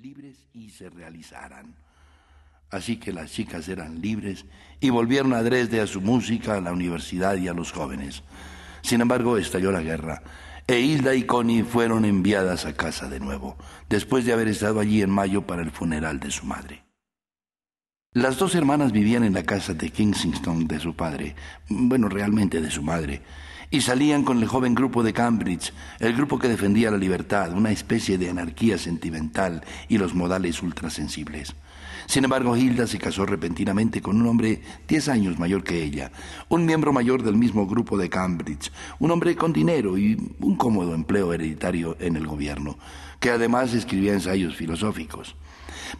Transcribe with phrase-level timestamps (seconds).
[0.00, 1.74] libres y se realizaran.
[2.70, 4.46] Así que las chicas eran libres
[4.80, 8.22] y volvieron a Dresde a su música, a la universidad y a los jóvenes.
[8.82, 10.22] Sin embargo, estalló la guerra
[10.66, 13.56] e Hilda y Connie fueron enviadas a casa de nuevo,
[13.88, 16.84] después de haber estado allí en mayo para el funeral de su madre.
[18.12, 21.34] Las dos hermanas vivían en la casa de Kingsington de su padre,
[21.68, 23.20] bueno, realmente de su madre,
[23.70, 27.70] y salían con el joven grupo de Cambridge, el grupo que defendía la libertad, una
[27.70, 31.54] especie de anarquía sentimental y los modales ultrasensibles.
[32.10, 36.10] Sin embargo, Hilda se casó repentinamente con un hombre diez años mayor que ella,
[36.48, 40.92] un miembro mayor del mismo grupo de Cambridge, un hombre con dinero y un cómodo
[40.92, 42.76] empleo hereditario en el gobierno,
[43.20, 45.36] que además escribía ensayos filosóficos.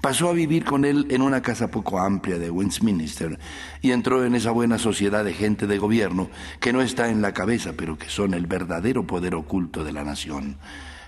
[0.00, 3.38] Pasó a vivir con él en una casa poco amplia de Westminster
[3.80, 7.34] y entró en esa buena sociedad de gente de gobierno que no está en la
[7.34, 10.58] cabeza, pero que son el verdadero poder oculto de la nación.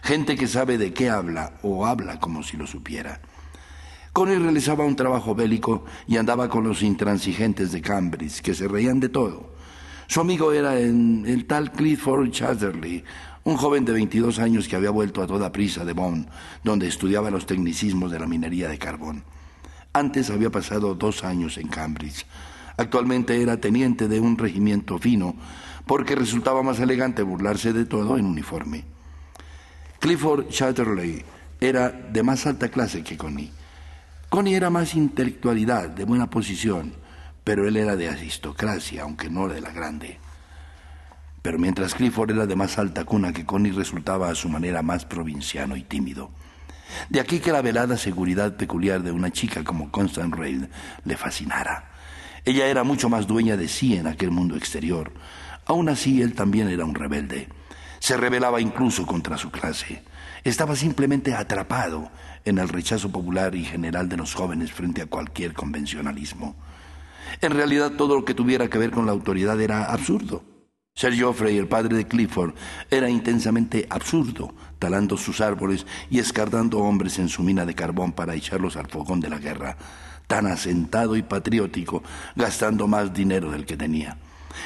[0.04, 3.20] Gente que sabe de qué habla o habla como si lo supiera.
[4.12, 9.00] Connie realizaba un trabajo bélico y andaba con los intransigentes de Cambridge, que se reían
[9.00, 9.54] de todo.
[10.06, 13.02] Su amigo era el tal Clifford Chatterley,
[13.44, 16.28] un joven de 22 años que había vuelto a toda prisa de Bonn,
[16.62, 19.24] donde estudiaba los tecnicismos de la minería de carbón.
[19.94, 22.26] Antes había pasado dos años en Cambridge.
[22.76, 25.36] Actualmente era teniente de un regimiento fino,
[25.86, 28.84] porque resultaba más elegante burlarse de todo en uniforme.
[30.00, 31.24] Clifford Chatterley
[31.62, 33.50] era de más alta clase que Connie
[34.32, 36.94] Connie era más intelectualidad, de buena posición,
[37.44, 40.18] pero él era de aristocracia, aunque no de la grande.
[41.42, 45.04] Pero mientras Clifford era de más alta cuna que Connie resultaba a su manera más
[45.04, 46.30] provinciano y tímido.
[47.10, 50.64] De aquí que la velada seguridad peculiar de una chica como Constance Reid
[51.04, 51.90] le fascinara.
[52.46, 55.12] Ella era mucho más dueña de sí en aquel mundo exterior.
[55.66, 57.48] Aún así, él también era un rebelde.
[58.02, 60.02] Se rebelaba incluso contra su clase.
[60.42, 62.10] Estaba simplemente atrapado
[62.44, 66.56] en el rechazo popular y general de los jóvenes frente a cualquier convencionalismo.
[67.40, 70.42] En realidad todo lo que tuviera que ver con la autoridad era absurdo.
[70.96, 72.54] Sir Geoffrey, el padre de Clifford,
[72.90, 78.34] era intensamente absurdo, talando sus árboles y escardando hombres en su mina de carbón para
[78.34, 79.76] echarlos al fogón de la guerra,
[80.26, 82.02] tan asentado y patriótico,
[82.34, 84.18] gastando más dinero del que tenía.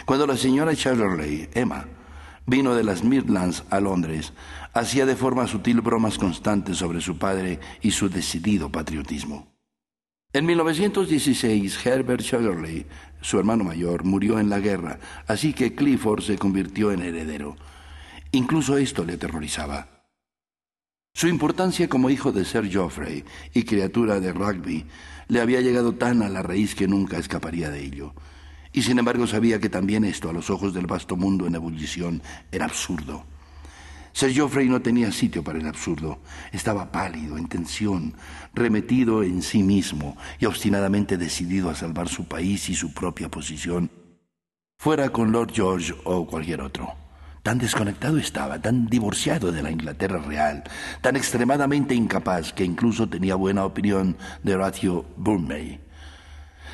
[0.07, 1.85] Cuando la señora Chatterley, Emma,
[2.47, 4.33] vino de las Midlands a Londres,
[4.73, 9.49] hacía de forma sutil bromas constantes sobre su padre y su decidido patriotismo.
[10.33, 12.87] En 1916, Herbert Chatterley,
[13.21, 17.57] su hermano mayor, murió en la guerra, así que Clifford se convirtió en heredero.
[18.33, 19.89] Incluso esto le aterrorizaba.
[21.15, 23.25] Su importancia como hijo de Sir Geoffrey
[23.55, 24.85] y criatura de rugby
[25.29, 28.13] le había llegado tan a la raíz que nunca escaparía de ello.
[28.73, 32.23] Y sin embargo sabía que también esto, a los ojos del vasto mundo en ebullición,
[32.51, 33.25] era absurdo.
[34.17, 36.21] Sir Geoffrey no tenía sitio para el absurdo.
[36.51, 38.15] Estaba pálido, en tensión,
[38.55, 43.91] remetido en sí mismo y obstinadamente decidido a salvar su país y su propia posición,
[44.79, 46.95] fuera con Lord George o cualquier otro.
[47.43, 50.65] Tan desconectado estaba, tan divorciado de la Inglaterra real,
[51.03, 55.86] tan extremadamente incapaz que incluso tenía buena opinión de Horatio Burney.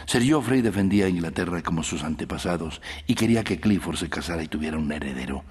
[0.07, 4.49] Sir Geoffrey defendía a Inglaterra como sus antepasados y quería que Clifford se casara y
[4.49, 5.45] tuviera un heredero.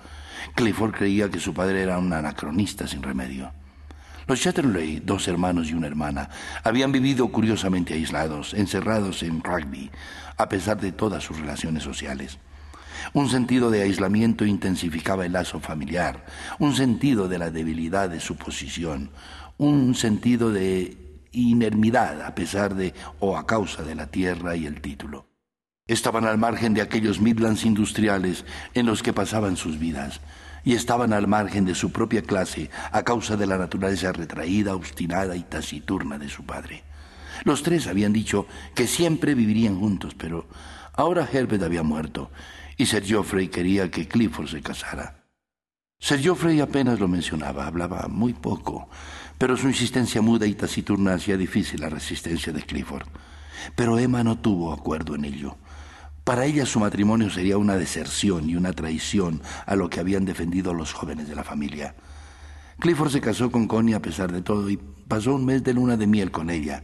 [0.56, 3.52] Clifford creía que su padre era un anacronista sin remedio.
[4.28, 6.30] Los Chatterley, dos hermanos y una hermana,
[6.64, 9.90] habían vivido curiosamente aislados, encerrados en rugby,
[10.38, 12.38] a pesar de todas sus relaciones sociales.
[13.14, 16.26] Un sentido de aislamiento intensificaba el lazo familiar,
[16.60, 19.10] un sentido de la debilidad de su posición,
[19.58, 20.98] un sentido de
[21.32, 25.28] inermidad a pesar de o a causa de la tierra y el título.
[25.88, 30.22] Estaban al margen de aquellos Midlands industriales en los que pasaban sus vidas,
[30.64, 35.36] y estaban al margen de su propia clase a causa de la naturaleza retraída, obstinada
[35.36, 36.84] y taciturna de su padre.
[37.44, 40.46] Los tres habían dicho que siempre vivirían juntos, pero
[40.94, 42.30] ahora Herbert había muerto
[42.78, 45.26] y Sir Geoffrey quería que Clifford se casara.
[46.00, 48.90] Sir Geoffrey apenas lo mencionaba, hablaba muy poco,
[49.42, 53.08] pero su insistencia muda y taciturna hacía difícil la resistencia de Clifford.
[53.76, 55.58] Pero Emma no tuvo acuerdo en ello.
[56.24, 60.76] Para ella su matrimonio sería una deserción y una traición a lo que habían defendido
[60.76, 61.96] los jóvenes de la familia.
[62.78, 65.98] Clifford se casó con Connie a pesar de todo y pasó un mes de luna
[65.98, 66.84] de miel con ella.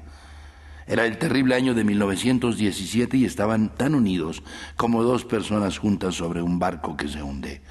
[0.88, 4.42] Era el terrible año de 1917 y estaban tan unidos
[4.76, 7.62] como dos personas juntas sobre un barco que se hunde.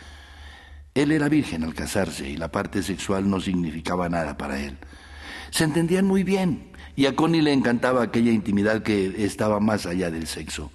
[0.96, 4.78] Él era virgen al casarse y la parte sexual no significaba nada para él.
[5.50, 10.10] Se entendían muy bien y a Connie le encantaba aquella intimidad que estaba más allá
[10.10, 10.72] del sexo.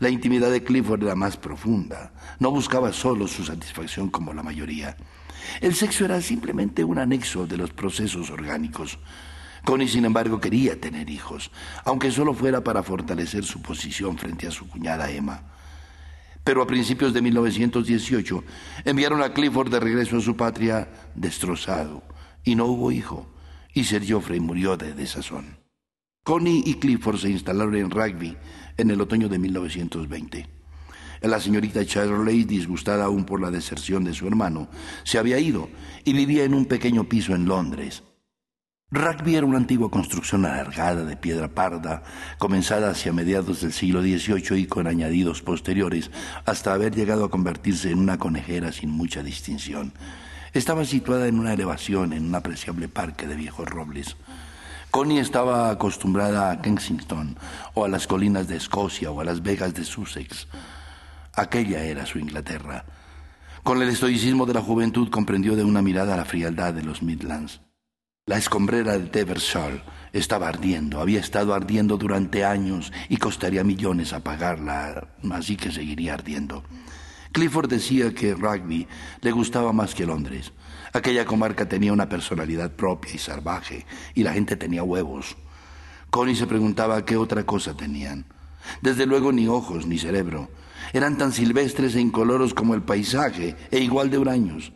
[0.00, 2.12] La intimidad de Clifford era más profunda.
[2.40, 4.96] No buscaba solo su satisfacción como la mayoría.
[5.60, 8.98] El sexo era simplemente un anexo de los procesos orgánicos.
[9.64, 11.52] Connie, sin embargo, quería tener hijos,
[11.84, 15.52] aunque solo fuera para fortalecer su posición frente a su cuñada Emma.
[16.44, 18.44] Pero a principios de 1918
[18.84, 22.02] enviaron a Clifford de regreso a su patria destrozado,
[22.44, 23.32] y no hubo hijo,
[23.72, 25.58] y Sir Geoffrey murió de desazón.
[26.24, 28.36] Connie y Clifford se instalaron en Rugby
[28.76, 30.48] en el otoño de 1920.
[31.22, 34.68] La señorita Chatterley, disgustada aún por la deserción de su hermano,
[35.04, 35.68] se había ido
[36.04, 38.02] y vivía en un pequeño piso en Londres.
[38.94, 42.02] Rugby era una antigua construcción alargada de piedra parda,
[42.36, 46.10] comenzada hacia mediados del siglo XVIII y con añadidos posteriores,
[46.44, 49.94] hasta haber llegado a convertirse en una conejera sin mucha distinción.
[50.52, 54.14] Estaba situada en una elevación, en un apreciable parque de viejos robles.
[54.90, 57.38] Connie estaba acostumbrada a Kensington,
[57.72, 60.48] o a las colinas de Escocia, o a las vegas de Sussex.
[61.32, 62.84] Aquella era su Inglaterra.
[63.62, 67.62] Con el estoicismo de la juventud comprendió de una mirada la frialdad de los Midlands.
[68.24, 69.82] La escombrera de Teversall
[70.12, 76.62] estaba ardiendo, había estado ardiendo durante años y costaría millones apagarla, así que seguiría ardiendo.
[77.32, 78.86] Clifford decía que Rugby
[79.22, 80.52] le gustaba más que Londres.
[80.92, 85.36] Aquella comarca tenía una personalidad propia y salvaje, y la gente tenía huevos.
[86.10, 88.26] Connie se preguntaba qué otra cosa tenían.
[88.82, 90.48] Desde luego ni ojos ni cerebro.
[90.92, 94.72] Eran tan silvestres e incoloros como el paisaje, e igual de huraños.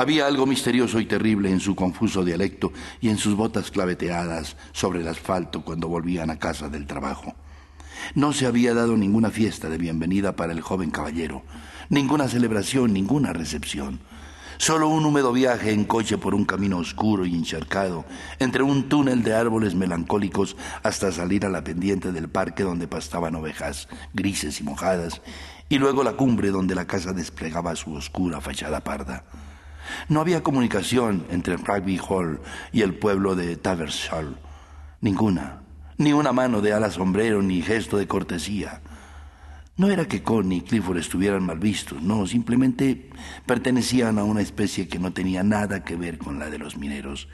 [0.00, 5.02] Había algo misterioso y terrible en su confuso dialecto y en sus botas claveteadas sobre
[5.02, 7.34] el asfalto cuando volvían a casa del trabajo.
[8.14, 11.42] No se había dado ninguna fiesta de bienvenida para el joven caballero,
[11.90, 14.00] ninguna celebración, ninguna recepción.
[14.56, 18.06] Solo un húmedo viaje en coche por un camino oscuro y encharcado,
[18.38, 23.34] entre un túnel de árboles melancólicos hasta salir a la pendiente del parque donde pastaban
[23.34, 25.20] ovejas grises y mojadas,
[25.68, 29.24] y luego la cumbre donde la casa desplegaba su oscura fachada parda.
[30.08, 32.40] No había comunicación entre Rugby Hall
[32.72, 34.36] y el pueblo de Tavershall.
[35.00, 35.62] Ninguna.
[35.98, 38.80] Ni una mano de ala sombrero ni gesto de cortesía.
[39.76, 43.08] No era que Connie y Clifford estuvieran mal vistos, no, simplemente
[43.46, 47.28] pertenecían a una especie que no tenía nada que ver con la de los mineros.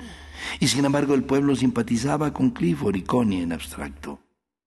[0.61, 4.25] Y sin embargo el pueblo simpatizaba con Clifford y Connie en abstracto.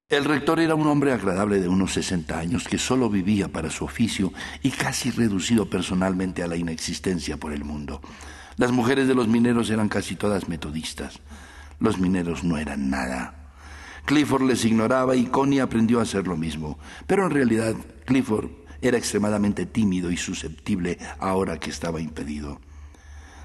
[0.09, 3.85] El rector era un hombre agradable de unos sesenta años que solo vivía para su
[3.85, 4.33] oficio
[4.63, 8.01] y casi reducido personalmente a la inexistencia por el mundo.
[8.57, 11.19] Las mujeres de los mineros eran casi todas metodistas.
[11.79, 13.53] Los mineros no eran nada.
[14.05, 16.79] Clifford les ignoraba y Connie aprendió a hacer lo mismo.
[17.05, 17.75] Pero en realidad
[18.05, 18.49] Clifford
[18.81, 22.59] era extremadamente tímido y susceptible ahora que estaba impedido.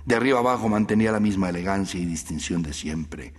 [0.06, 3.34] De arriba abajo mantenía la misma elegancia y distinción de siempre.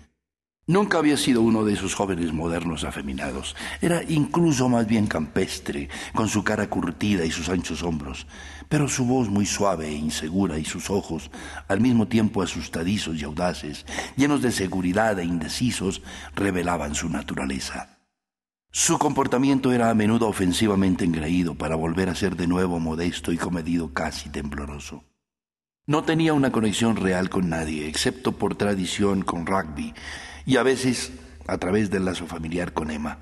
[0.67, 3.55] Nunca había sido uno de esos jóvenes modernos afeminados.
[3.81, 8.25] Era incluso más bien campestre, con su cara curtida y sus anchos hombros,
[8.67, 11.29] pero su voz muy suave e insegura y sus ojos,
[11.67, 13.85] al mismo tiempo asustadizos y audaces,
[14.17, 16.01] llenos de seguridad e indecisos,
[16.35, 17.99] revelaban su naturaleza.
[18.71, 23.37] Su comportamiento era a menudo ofensivamente engreído para volver a ser de nuevo modesto y
[23.37, 25.03] comedido casi tembloroso.
[25.85, 29.93] No tenía una conexión real con nadie, excepto por tradición con rugby,
[30.45, 31.11] y a veces
[31.47, 33.19] a través del lazo familiar con Emma.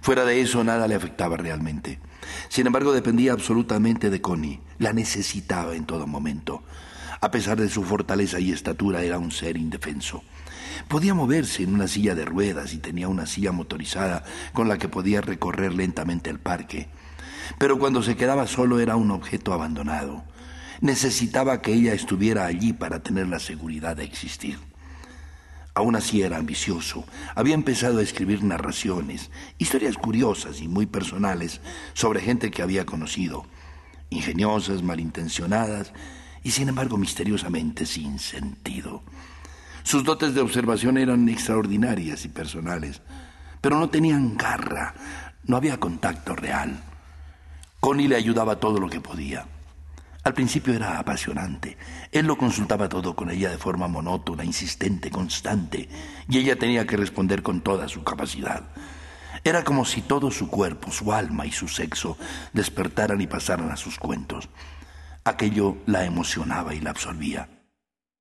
[0.00, 2.00] Fuera de eso nada le afectaba realmente.
[2.48, 4.60] Sin embargo, dependía absolutamente de Connie.
[4.78, 6.62] La necesitaba en todo momento.
[7.20, 10.24] A pesar de su fortaleza y estatura, era un ser indefenso.
[10.88, 14.88] Podía moverse en una silla de ruedas y tenía una silla motorizada con la que
[14.88, 16.88] podía recorrer lentamente el parque.
[17.58, 20.24] Pero cuando se quedaba solo era un objeto abandonado.
[20.80, 24.58] Necesitaba que ella estuviera allí para tener la seguridad de existir.
[25.74, 27.04] Aún así era ambicioso.
[27.34, 31.60] Había empezado a escribir narraciones, historias curiosas y muy personales
[31.94, 33.46] sobre gente que había conocido,
[34.10, 35.92] ingeniosas, malintencionadas
[36.42, 39.02] y sin embargo misteriosamente sin sentido.
[39.82, 43.00] Sus dotes de observación eran extraordinarias y personales,
[43.60, 44.94] pero no tenían garra,
[45.44, 46.82] no había contacto real.
[47.80, 49.46] Connie le ayudaba todo lo que podía.
[50.24, 51.76] Al principio era apasionante.
[52.12, 55.88] Él lo consultaba todo con ella de forma monótona, insistente, constante,
[56.28, 58.62] y ella tenía que responder con toda su capacidad.
[59.42, 62.16] Era como si todo su cuerpo, su alma y su sexo
[62.52, 64.48] despertaran y pasaran a sus cuentos.
[65.24, 67.48] Aquello la emocionaba y la absorbía.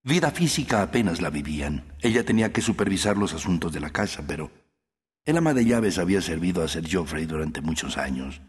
[0.03, 1.93] Vida física apenas la vivían.
[2.01, 4.49] Ella tenía que supervisar los asuntos de la casa, pero
[5.25, 8.41] el ama de llaves había servido a Sir Geoffrey durante muchos años.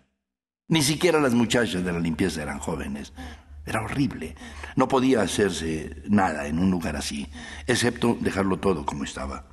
[0.68, 3.12] Ni siquiera las muchachas de la limpieza eran jóvenes.
[3.66, 4.34] Era horrible.
[4.76, 7.28] No podía hacerse nada en un lugar así,
[7.66, 9.46] excepto dejarlo todo como estaba.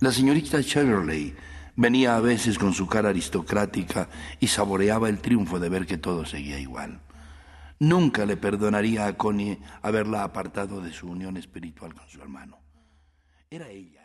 [0.00, 1.34] La señorita Chatterley
[1.76, 4.08] venía a veces con su cara aristocrática
[4.40, 7.00] y saboreaba el triunfo de ver que todo seguía igual.
[7.78, 12.58] Nunca le perdonaría a Connie haberla apartado de su unión espiritual con su hermano.
[13.50, 13.95] Era ella.